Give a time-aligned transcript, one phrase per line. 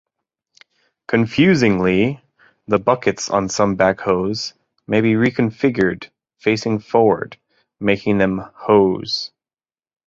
[1.07, 2.21] Confusingly,
[2.65, 4.53] the buckets on some backhoes
[4.87, 7.37] may be reconfigured facing forward,
[7.79, 9.29] making them "hoes".